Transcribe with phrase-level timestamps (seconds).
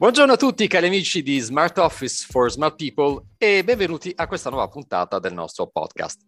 [0.00, 4.48] Buongiorno a tutti cari amici di Smart Office for Smart People e benvenuti a questa
[4.48, 6.22] nuova puntata del nostro podcast.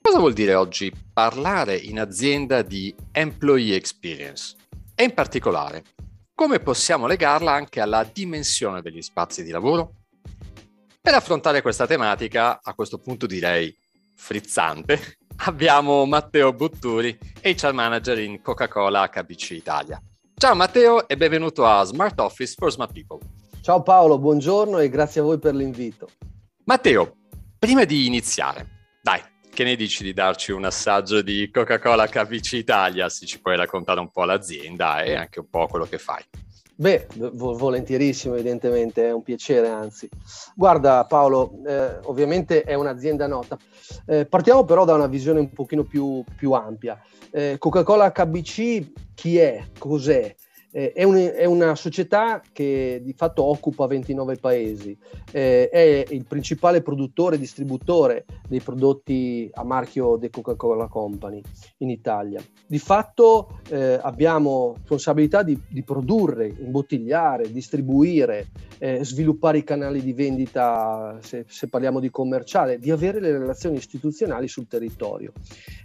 [0.00, 4.54] Cosa vuol dire oggi parlare in azienda di employee experience?
[4.94, 5.82] E in particolare,
[6.32, 9.94] come possiamo legarla anche alla dimensione degli spazi di lavoro?
[11.00, 13.76] Per affrontare questa tematica, a questo punto direi
[14.14, 20.00] frizzante, abbiamo Matteo Butturi, HR Manager in Coca-Cola HBC Italia.
[20.38, 23.18] Ciao Matteo e benvenuto a Smart Office for Smart People.
[23.60, 26.10] Ciao Paolo, buongiorno e grazie a voi per l'invito.
[26.62, 27.16] Matteo,
[27.58, 29.20] prima di iniziare, dai,
[29.52, 33.98] che ne dici di darci un assaggio di Coca-Cola KVC Italia, se ci puoi raccontare
[33.98, 36.22] un po' l'azienda e anche un po' quello che fai?
[36.76, 40.08] Beh, vo- volentierissimo, evidentemente, è un piacere, anzi.
[40.54, 43.58] Guarda Paolo, eh, ovviamente è un'azienda nota.
[44.06, 46.96] Eh, partiamo però da una visione un pochino più, più ampia.
[47.32, 49.64] Eh, Coca-Cola HBC chi è?
[49.76, 50.32] Cos'è?
[50.70, 54.96] Eh, è, un, è, una società che di fatto occupa 29 paesi,
[55.32, 61.40] eh, è il principale produttore e distributore dei prodotti a marchio The Coca-Cola Company
[61.78, 62.40] in Italia.
[62.64, 70.12] Di fatto eh, abbiamo responsabilità di, di, produrre, imbottigliare, distribuire, eh, sviluppare i canali di
[70.12, 75.32] vendita, se, se parliamo di commerciale, di avere le relazioni istituzionali sul territorio.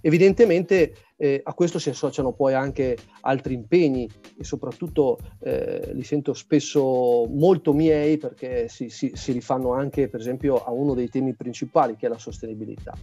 [0.02, 6.34] Evidentemente eh, a questo si associano poi anche altri impegni e soprattutto eh, li sento
[6.34, 11.34] spesso molto miei perché si, si, si rifanno anche per esempio a uno dei temi
[11.34, 12.94] principali che è la sostenibilità.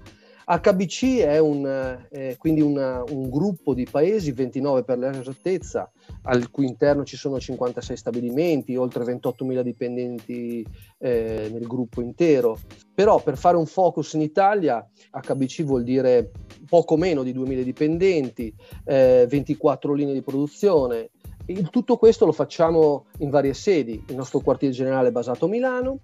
[0.59, 1.65] HBC è un,
[2.11, 5.89] eh, quindi una, un gruppo di paesi, 29 per l'esattezza,
[6.23, 10.67] al cui interno ci sono 56 stabilimenti, oltre 28.000 dipendenti
[10.99, 12.59] eh, nel gruppo intero.
[12.93, 16.33] Però per fare un focus in Italia, HBC vuol dire
[16.69, 18.53] poco meno di 2.000 dipendenti,
[18.87, 21.11] eh, 24 linee di produzione.
[21.47, 24.05] Il, tutto questo lo facciamo in varie sedi.
[24.09, 26.01] Il nostro quartiere generale è basato a Milano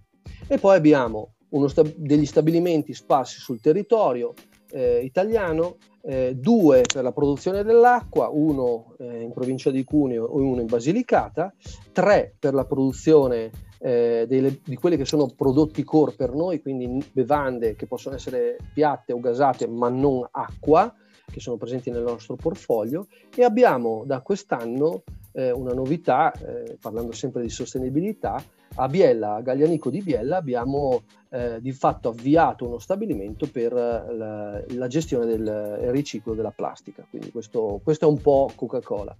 [0.46, 1.35] e poi abbiamo
[1.68, 4.34] sta- degli stabilimenti sparsi sul territorio
[4.70, 10.40] eh, italiano, eh, due per la produzione dell'acqua, uno eh, in provincia di Cuneo e
[10.40, 11.52] uno in Basilicata,
[11.92, 17.04] tre per la produzione eh, delle, di quelli che sono prodotti core per noi, quindi
[17.12, 20.92] bevande che possono essere piatte o gasate ma non acqua,
[21.30, 23.06] che sono presenti nel nostro portfolio.
[23.34, 25.02] E abbiamo da quest'anno
[25.32, 28.42] eh, una novità, eh, parlando sempre di sostenibilità,
[28.74, 34.62] a Biella, a Gaglianico di Biella, abbiamo eh, di fatto avviato uno stabilimento per la,
[34.66, 37.06] la gestione del riciclo della plastica.
[37.08, 39.16] Quindi questo, questo è un po' Coca-Cola.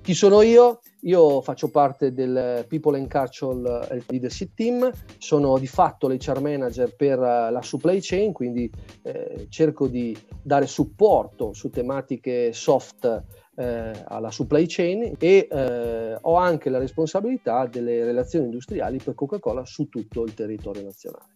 [0.00, 0.80] Chi sono io?
[1.00, 7.18] Io faccio parte del People and Cultural Leadership Team, sono di fatto l'HR manager per
[7.18, 8.70] la supply chain, quindi
[9.02, 13.22] eh, cerco di dare supporto su tematiche soft
[13.56, 19.64] eh, alla supply chain e eh, ho anche la responsabilità delle relazioni industriali per Coca-Cola
[19.64, 21.32] su tutto il territorio nazionale.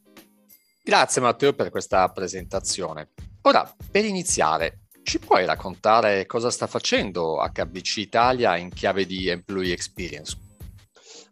[0.83, 3.11] Grazie Matteo per questa presentazione.
[3.43, 9.73] Ora, per iniziare, ci puoi raccontare cosa sta facendo HBC Italia in chiave di employee
[9.73, 10.37] experience?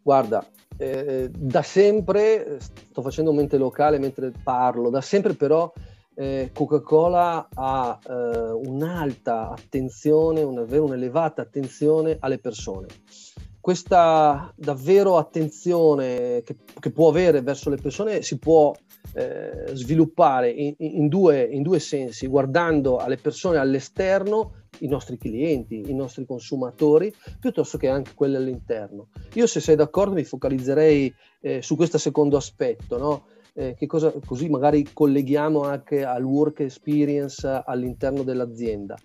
[0.01, 5.71] Guarda, eh, da sempre, sto facendo mente locale mentre parlo, da sempre però
[6.19, 8.11] eh, Coca-Cola ha eh,
[8.51, 12.87] un'alta attenzione, una, un'elevata attenzione alle persone.
[13.59, 18.73] Questa davvero attenzione che, che, può avere verso le persone si può
[19.13, 25.89] eh, sviluppare in, in, due, in due sensi, guardando alle persone all'esterno i nostri clienti,
[25.89, 29.09] i nostri consumatori, piuttosto che anche quelli all'interno.
[29.33, 33.25] Io, se sei d'accordo, mi focalizzerei eh, su questo secondo aspetto, no?
[33.57, 38.95] Eh, cosa, così magari colleghiamo anche al work experience all'interno dell'azienda.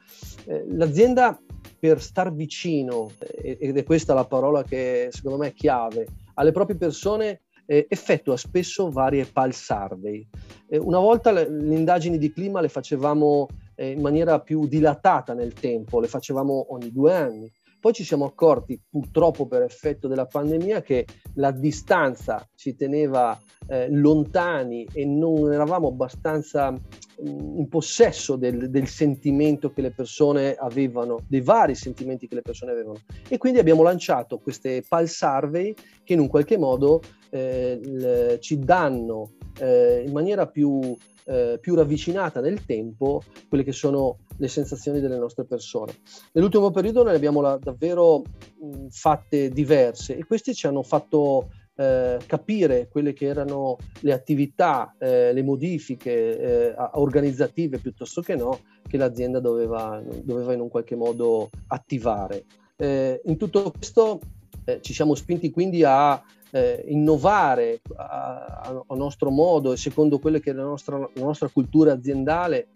[0.45, 1.41] Eh, l'azienda
[1.79, 6.53] per star vicino, eh, ed è questa la parola che secondo me è chiave, alle
[6.53, 10.27] proprie persone eh, effettua spesso varie pulse survey.
[10.69, 15.33] Eh, una volta le, le, indagini di clima le facevamo eh, in maniera più dilatata
[15.33, 17.51] nel tempo, le facevamo ogni due anni.
[17.83, 23.37] Poi ci siamo accorti, purtroppo per effetto della pandemia, che la distanza ci teneva
[23.67, 30.55] eh, lontani e non eravamo abbastanza mm, in possesso del, del, sentimento che le persone
[30.55, 33.01] avevano, dei vari sentimenti che le persone avevano.
[33.29, 35.75] E quindi abbiamo lanciato queste pulse survey
[36.05, 37.01] che in un qualche modo
[37.31, 40.95] eh, l- ci danno eh, in maniera più
[41.25, 45.95] eh, più ravvicinata nel tempo quelle che sono le sensazioni delle nostre persone.
[46.33, 52.19] Nell'ultimo periodo ne abbiamo la, davvero mh, fatte diverse e queste ci hanno fatto eh,
[52.27, 58.97] capire quelle che erano le attività, eh, le modifiche eh, organizzative piuttosto che no, che
[58.97, 62.45] l'azienda doveva, doveva in un qualche modo attivare.
[62.77, 64.21] Eh, in tutto questo
[64.65, 70.41] eh, ci siamo spinti quindi a eh, innovare a, a, nostro modo e secondo quelle
[70.41, 72.69] che è la nostra, la nostra cultura aziendale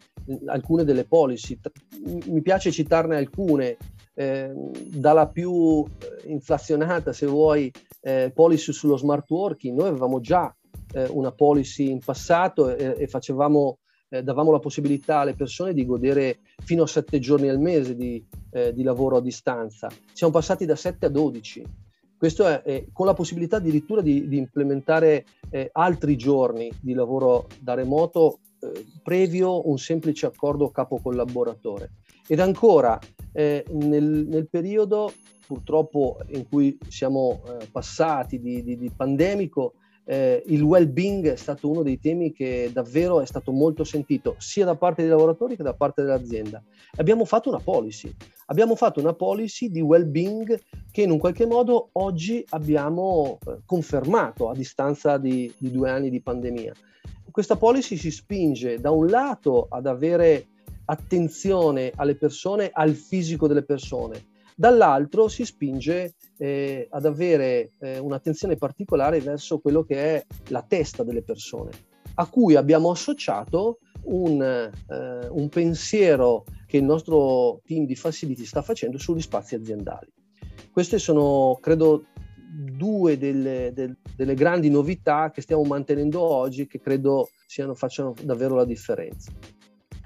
[0.47, 1.59] alcune delle policy.
[2.27, 3.77] Mi piace citarne alcune,
[4.15, 4.51] eh,
[4.87, 7.71] dalla più eh, inflazionata, se vuoi,
[8.01, 9.79] eh, policy sullo smart working.
[9.79, 10.55] Noi avevamo già
[10.95, 13.79] eh, una policy in passato e, e facevamo,
[14.09, 18.25] eh, davamo la possibilità alle persone di godere fino a sette giorni al mese di,
[18.53, 19.89] eh, di lavoro a distanza.
[20.15, 21.85] Siamo passati da 7 a 12.
[22.19, 25.25] Questo è, è con la possibilità addirittura di, di implementare
[25.73, 28.41] altri giorni di lavoro da remoto
[29.03, 31.93] previo un semplice accordo capo-collaboratore.
[32.27, 32.99] Ed ancora,
[33.33, 35.13] eh, nel, nel, periodo
[35.47, 39.75] purtroppo in cui siamo eh, passati di, di, di pandemico,
[40.07, 44.65] eh, il well-being è stato uno dei temi che davvero è stato molto sentito sia
[44.65, 46.63] da parte dei lavoratori che da parte dell'azienda.
[46.97, 48.15] Abbiamo fatto una policy,
[48.47, 50.59] abbiamo fatto una policy di well-being
[50.91, 56.09] che in un qualche modo oggi abbiamo eh, confermato a distanza di, di due anni
[56.09, 56.73] di pandemia
[57.37, 60.47] questa policy si spinge da un lato ad avere
[60.87, 68.57] attenzione alle persone, al fisico delle persone, dall'altro si spinge eh, ad avere eh, un'attenzione
[68.57, 71.71] particolare verso quello che è la testa delle persone,
[72.15, 78.63] a cui abbiamo associato un, eh, un pensiero che il nostro team di facility sta
[78.63, 80.13] facendo sugli spazi aziendali.
[80.73, 82.07] Queste sono, credo,
[82.49, 88.55] due delle, del, delle, grandi novità che stiamo mantenendo oggi che credo siano, facciano davvero
[88.55, 89.31] la differenza.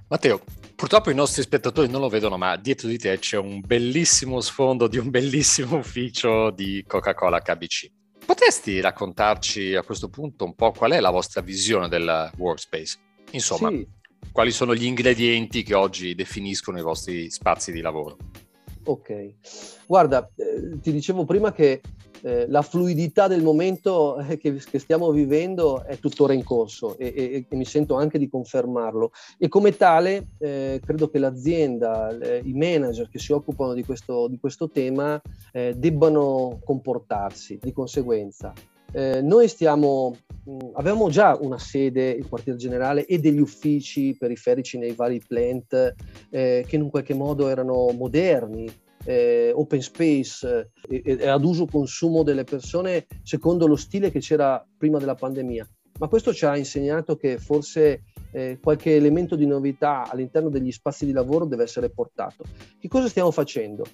[0.08, 0.40] Matteo,
[0.80, 4.88] purtroppo i nostri spettatori non lo vedono, ma dietro di te c'è un bellissimo sfondo
[4.88, 7.90] di un bellissimo ufficio di Coca-Cola KBC.
[8.24, 12.98] Potresti raccontarci a questo punto un po' qual è la vostra visione del workspace?
[13.32, 13.86] Insomma, sì.
[14.32, 18.16] quali sono gli ingredienti che oggi definiscono i vostri spazi di lavoro?
[18.84, 19.34] Ok,
[19.86, 21.82] guarda, eh, ti dicevo prima che
[22.22, 27.12] eh, la fluidità del momento eh, che, che, stiamo vivendo è tuttora in corso e,
[27.16, 32.42] e, e, mi sento anche di confermarlo e come tale eh, credo che l'azienda, eh,
[32.44, 35.20] i manager che si occupano di questo, di questo tema
[35.52, 38.52] eh, debbano comportarsi di conseguenza.
[38.92, 44.78] Eh, noi stiamo, mh, avevamo già una sede, il quartier generale, e degli uffici periferici
[44.78, 45.94] nei vari plant
[46.30, 48.68] che in un qualche modo erano moderni,
[49.04, 54.64] eh, open space eh, e, ad uso consumo delle persone secondo lo stile che c'era
[54.76, 55.68] prima della pandemia.
[55.98, 61.04] Ma questo ci ha insegnato che forse eh, qualche elemento di novità all'interno degli spazi
[61.04, 62.44] di lavoro deve essere portato.
[62.78, 63.84] Che cosa stiamo facendo?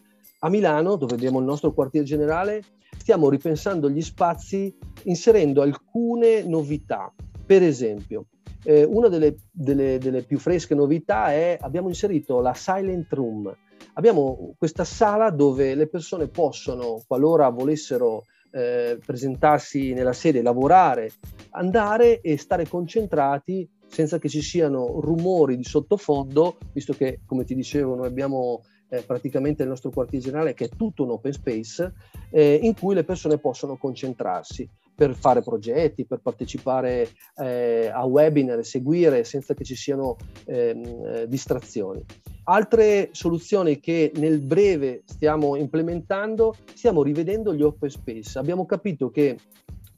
[0.40, 2.62] A Milano, dove abbiamo il nostro quartier generale,
[2.96, 7.12] stiamo ripensando gli spazi inserendo alcune novità.
[7.44, 8.26] Per esempio,
[8.64, 13.54] eh, una delle, delle, delle, più fresche novità è abbiamo inserito la silent room,
[13.94, 21.10] abbiamo questa sala dove le persone possono, qualora volessero eh, presentarsi nella sede, lavorare,
[21.50, 27.54] andare e stare concentrati senza che ci siano rumori di sottofondo, visto che, come ti
[27.54, 31.92] dicevo, noi abbiamo eh, praticamente il nostro quartier generale che è tutto un open space,
[32.30, 38.64] eh, in cui le persone possono concentrarsi per fare progetti, per partecipare eh, a webinar,
[38.64, 40.16] seguire senza che ci siano
[40.46, 42.02] ehm, eh, distrazioni.
[42.44, 48.38] Altre soluzioni che nel breve stiamo implementando, stiamo rivedendo gli open space.
[48.38, 49.36] Abbiamo capito che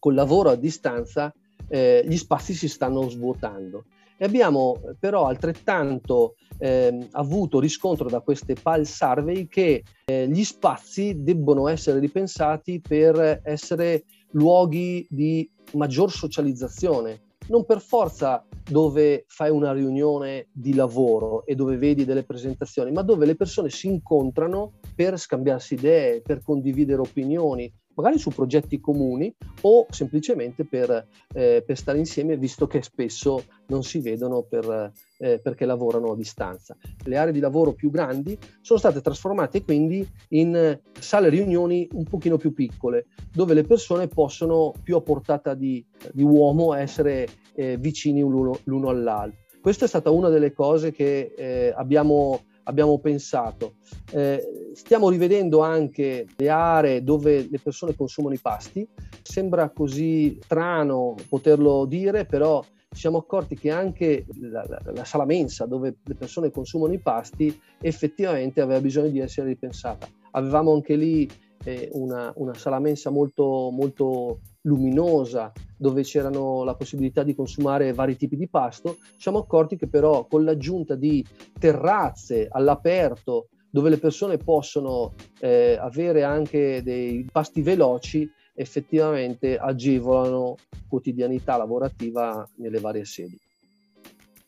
[0.00, 1.32] col lavoro a distanza
[1.68, 3.84] eh, gli spazi si stanno svuotando
[4.16, 11.22] e abbiamo però altrettanto eh, avuto riscontro da queste PAL survey che eh, gli spazi
[11.22, 19.72] debbono essere ripensati per essere luoghi di maggior socializzazione, non per forza dove fai una
[19.72, 25.18] riunione di lavoro e dove vedi delle presentazioni, ma dove le persone si incontrano per
[25.18, 31.98] scambiarsi idee, per condividere opinioni, magari su progetti comuni o semplicemente per, eh, per stare
[31.98, 36.76] insieme, visto che spesso non si vedono per, eh, perché lavorano a distanza.
[37.04, 42.36] Le aree di lavoro più grandi sono state trasformate quindi in sale riunioni un pochino
[42.36, 48.20] più piccole, dove le persone possono più a portata di, di uomo essere eh, vicini
[48.20, 49.40] l'uno, l'uno, all'altro.
[49.60, 53.74] Questa è stata una delle cose che eh, abbiamo abbiamo pensato.
[54.12, 58.86] Eh, stiamo rivedendo anche le aree dove le persone consumano i pasti.
[59.22, 65.26] Sembra così strano poterlo dire, però ci siamo accorti che anche la, la, la, sala
[65.26, 70.06] mensa dove le persone consumano i pasti effettivamente aveva bisogno di essere ripensata.
[70.32, 71.28] Avevamo anche lì
[71.64, 78.16] eh, una, una, sala mensa molto, molto luminosa dove c'erano la possibilità di consumare vari
[78.16, 81.24] tipi di pasto, ci siamo accorti che però con l'aggiunta di
[81.58, 90.56] terrazze all'aperto dove le persone possono eh, avere anche dei pasti veloci, effettivamente agevolano
[90.88, 93.38] quotidianità lavorativa nelle varie sedi.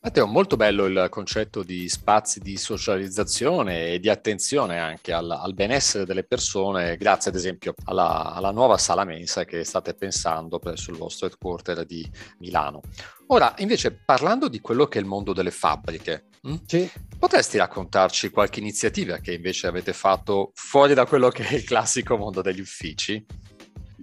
[0.03, 5.53] Matteo, molto bello il concetto di spazi di socializzazione e di attenzione anche al, al
[5.53, 10.91] benessere delle persone, grazie ad esempio alla, alla, nuova sala mensa che state pensando presso
[10.91, 12.81] il vostro headquarter di Milano.
[13.27, 16.55] Ora, invece, parlando di quello che è il mondo delle fabbriche, hm?
[16.65, 16.91] sì.
[17.19, 22.17] potresti raccontarci qualche iniziativa che invece avete fatto fuori da quello che è il classico
[22.17, 23.23] mondo degli uffici?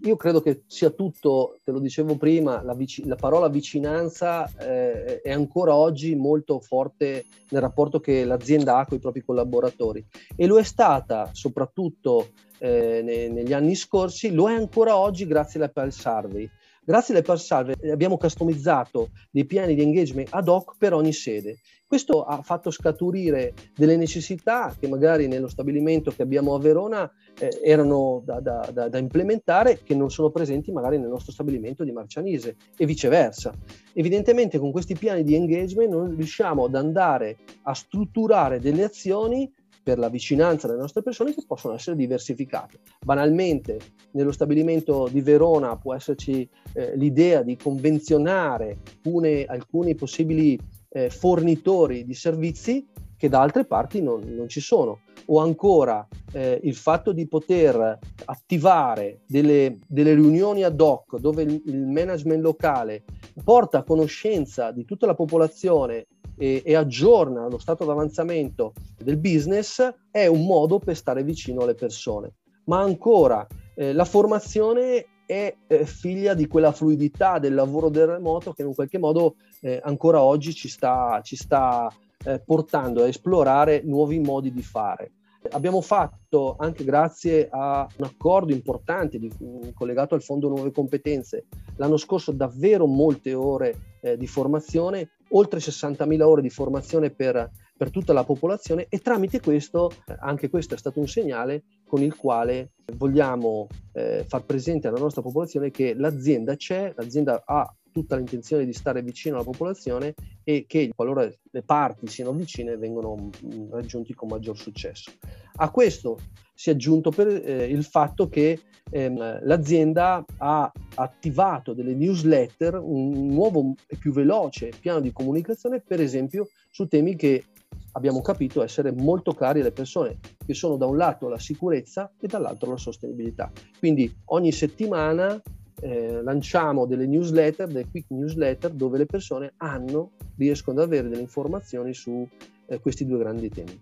[0.08, 5.22] Io credo che sia tutto, te lo dicevo prima, la, vic- la parola vicinanza eh,
[5.22, 10.48] è ancora oggi molto forte nel rapporto che l'azienda ha con i propri collaboratori e
[10.48, 15.70] lo è stata soprattutto eh, ne- negli anni scorsi, lo è ancora oggi grazie alla
[15.70, 16.50] Pulse Survey.
[16.88, 21.58] Grazie alle Pulse Survey abbiamo customizzato dei piani di engagement ad hoc per ogni sede.
[21.86, 27.60] Questo ha fatto scaturire delle necessità che magari nello stabilimento che abbiamo a Verona eh,
[27.62, 31.92] erano da, da, da, da, implementare che non sono presenti magari nel nostro stabilimento di
[31.92, 33.54] Marcianise e viceversa.
[33.92, 39.52] Evidentemente con questi piani di engagement noi riusciamo ad andare a strutturare delle azioni
[39.88, 42.80] per la vicinanza delle nostre persone che possono essere diversificate.
[43.06, 43.80] Banalmente,
[44.12, 52.04] nello stabilimento di Verona può esserci eh, l'idea di convenzionare alcune, alcuni possibili eh, fornitori
[52.04, 55.00] di servizi che da altre parti non, non ci sono.
[55.28, 61.62] O ancora eh, il fatto di poter attivare delle, delle, riunioni ad hoc dove il,
[61.66, 63.04] il management locale
[63.42, 69.94] porta a conoscenza di tutta la popolazione e, e, aggiorna lo stato d'avanzamento del business
[70.12, 72.36] è un modo per stare vicino alle persone.
[72.66, 78.54] Ma ancora eh, la formazione è eh, figlia di quella fluidità del lavoro del remoto
[78.54, 81.92] che in qualche modo eh, ancora oggi ci sta, ci sta
[82.24, 85.12] eh, portando a esplorare nuovi modi di fare.
[85.52, 89.32] Abbiamo fatto, anche grazie a un accordo importante di,
[89.74, 91.46] collegato al Fondo Nuove Competenze,
[91.78, 97.90] l'anno scorso davvero molte ore eh, di formazione, oltre 60.000 ore di formazione per, per
[97.90, 102.72] tutta la popolazione e tramite questo, anche questo è stato un segnale con il quale
[102.96, 108.74] vogliamo eh, far presente alla nostra popolazione che l'azienda c'è, l'azienda ha tutta l'intenzione di
[108.74, 110.14] stare vicino alla popolazione
[110.44, 115.12] e che qualora le parti siano vicine vengono mm, raggiunti con maggior successo.
[115.56, 116.20] A questo
[116.54, 118.60] si è aggiunto per, eh, il fatto che
[118.92, 126.00] ehm, l'azienda ha attivato delle newsletter, un nuovo e più veloce piano di comunicazione, per
[126.00, 127.46] esempio su temi che
[127.94, 132.28] abbiamo capito essere molto cari alle persone, che sono da un lato la sicurezza e
[132.28, 133.52] dall'altro la sostenibilità.
[133.80, 135.42] Quindi ogni settimana
[135.82, 141.22] eh, lanciamo delle newsletter, delle quick newsletter, dove le persone hanno, riescono ad avere delle
[141.22, 142.28] informazioni su
[142.66, 143.80] eh, questi due grandi temi.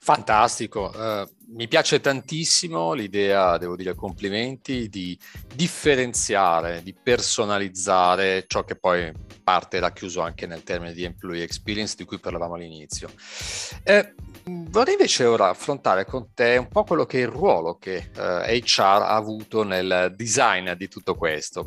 [0.00, 5.18] Fantastico, uh, mi piace tantissimo l'idea, devo dire complimenti, di
[5.54, 9.10] differenziare, di personalizzare ciò che poi
[9.42, 13.08] parte racchiuso anche nel termine di employee experience di cui parlavamo all'inizio.
[13.82, 14.14] Eh,
[14.44, 18.62] vorrei invece ora affrontare con te un po' quello che è il ruolo che eh,
[18.62, 21.66] HR ha avuto nel design di tutto questo.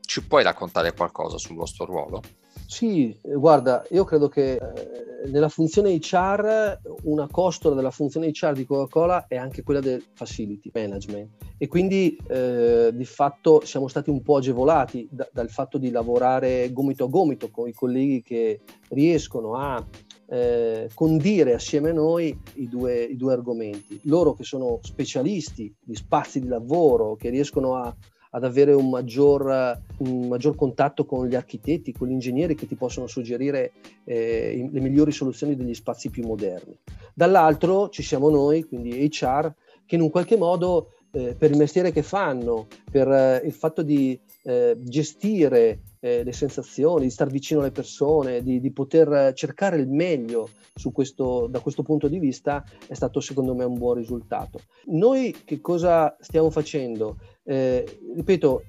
[0.00, 2.22] Ci puoi raccontare qualcosa sul vostro ruolo?
[2.66, 8.66] Sì, guarda, io credo che eh, nella funzione HR, una costola della funzione HR di
[8.66, 14.20] Coca-Cola è anche quella del facility management e quindi eh, di fatto siamo stati un
[14.22, 19.54] po' agevolati da, dal fatto di lavorare gomito a gomito con i colleghi che riescono
[19.54, 19.84] a
[20.28, 24.00] eh, condire assieme a noi i due, i due argomenti.
[24.04, 27.94] Loro che sono specialisti di spazi di lavoro, che riescono a
[28.36, 32.74] ad avere un maggior, un maggior, contatto con gli architetti, con gli ingegneri che ti
[32.74, 33.72] possono suggerire
[34.04, 36.76] eh, le migliori soluzioni degli spazi più moderni.
[37.14, 39.50] Dall'altro ci siamo noi, quindi HR,
[39.86, 43.80] che in un qualche modo eh, per il mestiere che fanno, per eh, il fatto
[43.80, 49.76] di eh, gestire eh, le sensazioni, di star vicino alle persone, di, di poter cercare
[49.76, 50.50] il meglio
[50.92, 54.60] questo, da questo punto di vista, è stato secondo me un buon risultato.
[54.86, 57.16] Noi che cosa stiamo facendo?
[57.42, 57.84] Eh,
[58.14, 58.62] ripeto,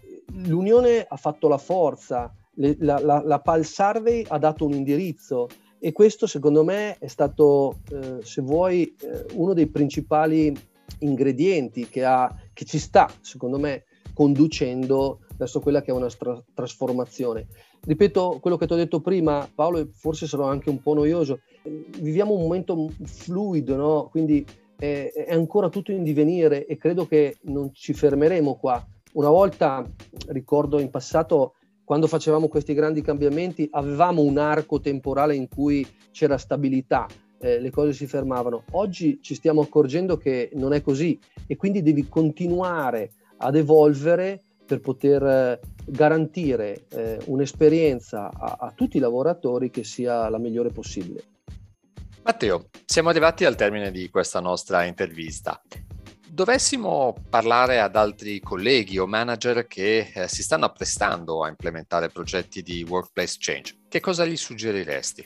[0.45, 5.47] l'unione ha fatto la forza, le, la, la, la PAL Survey ha dato un indirizzo
[5.79, 10.55] e questo secondo me è stato, eh, se vuoi, eh, uno dei principali
[10.99, 13.83] ingredienti che, ha, che, ci sta, secondo me,
[14.17, 17.45] conducendo verso quella che è una stra- trasformazione.
[17.85, 21.41] Ripeto quello che ti ho detto prima, Paolo, e forse sarò anche un po' noioso.
[21.99, 24.07] Viviamo un momento fluido, no?
[24.09, 24.43] quindi
[24.75, 28.83] è, è ancora tutto in divenire e credo che non ci fermeremo qua.
[29.13, 29.87] Una volta,
[30.29, 36.39] ricordo in passato, quando facevamo questi grandi cambiamenti, avevamo un arco temporale in cui c'era
[36.39, 37.05] stabilità.
[37.39, 38.63] eh, le cose si fermavano.
[38.71, 44.81] Oggi ci stiamo accorgendo che non è così e quindi devi continuare ad evolvere per
[44.81, 51.23] poter eh, garantire eh, un'esperienza a, a tutti i lavoratori che sia la migliore possibile.
[52.23, 55.61] Matteo, siamo arrivati al termine di questa nostra intervista.
[56.27, 62.61] Dovessimo parlare ad altri colleghi o manager che eh, si stanno apprestando a implementare progetti
[62.61, 65.25] di workplace change, che cosa gli suggeriresti?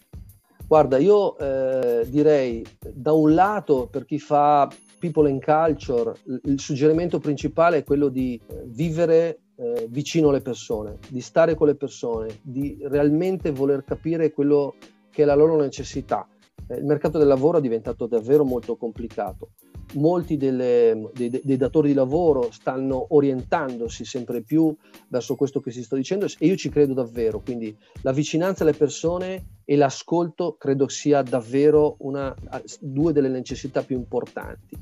[0.68, 4.70] Guarda, io eh, direi da un lato per chi fa
[5.01, 6.13] people and culture,
[6.46, 11.67] il suggerimento principale è quello di eh, vivere eh, vicino alle persone, di stare con
[11.67, 14.75] le persone, di realmente voler capire quello
[15.10, 16.27] che è la loro necessità.
[16.67, 19.50] Eh, il mercato del lavoro è diventato davvero molto complicato
[19.93, 24.74] molti delle, dei, dei, datori di lavoro stanno orientandosi sempre più
[25.08, 28.74] verso questo che si sta dicendo e io ci credo davvero, quindi la vicinanza alle
[28.74, 32.34] persone e l'ascolto credo sia davvero una,
[32.79, 34.77] due delle necessità più importanti.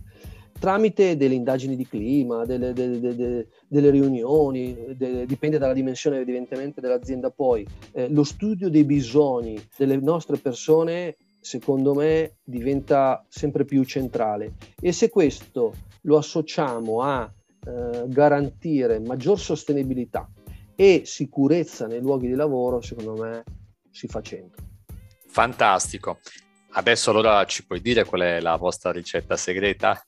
[0.59, 7.29] Tramite delle indagini di clima, delle, delle, delle, delle riunioni, dipende dalla dimensione evidentemente dell'azienda
[7.29, 14.55] poi, eh, lo studio dei bisogni delle nostre persone secondo me diventa sempre più centrale
[14.81, 17.31] e se questo lo associamo a
[17.65, 20.29] eh, garantire maggior sostenibilità
[20.75, 23.43] e sicurezza nei luoghi di lavoro, secondo me
[23.91, 24.63] si fa centro.
[25.27, 26.19] Fantastico.
[26.71, 30.01] Adesso allora ci puoi dire qual è la vostra ricetta segreta?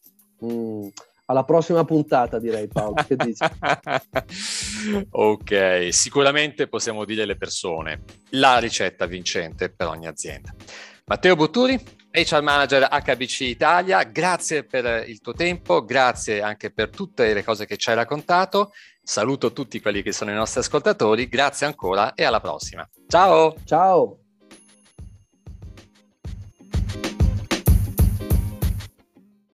[0.43, 0.87] Mm,
[1.25, 3.43] alla prossima puntata direi Paolo, che dici?
[5.09, 10.53] ok, sicuramente possiamo dire le persone, la ricetta vincente per ogni azienda.
[11.05, 11.79] Matteo Botturi,
[12.11, 17.65] HR Manager HBC Italia, grazie per il tuo tempo, grazie anche per tutte le cose
[17.65, 18.71] che ci hai raccontato.
[19.01, 22.87] Saluto tutti quelli che sono i nostri ascoltatori, grazie ancora e alla prossima.
[23.07, 23.55] Ciao!
[23.65, 24.20] Ciao!